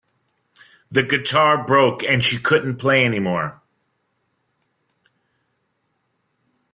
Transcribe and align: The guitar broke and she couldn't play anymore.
The 0.89 1.03
guitar 1.03 1.63
broke 1.63 2.03
and 2.03 2.23
she 2.23 2.39
couldn't 2.39 2.77
play 2.77 3.05
anymore. 3.05 3.61